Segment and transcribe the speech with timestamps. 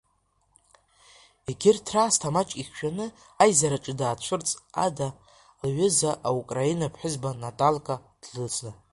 [1.49, 3.05] Егьырҭ раасҭа маҷк ихьшәаны
[3.43, 5.07] аизараҿы даацәырҵт Ада,
[5.67, 8.71] лҩыза, аукраин ԥҳәызба Наталка длыцны.